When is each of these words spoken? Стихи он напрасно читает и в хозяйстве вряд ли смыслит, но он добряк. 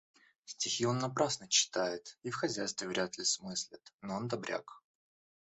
Стихи 0.45 0.87
он 0.87 0.97
напрасно 0.97 1.47
читает 1.47 2.17
и 2.23 2.31
в 2.31 2.35
хозяйстве 2.35 2.87
вряд 2.87 3.19
ли 3.19 3.23
смыслит, 3.23 3.93
но 4.01 4.15
он 4.15 4.27
добряк. 4.27 4.81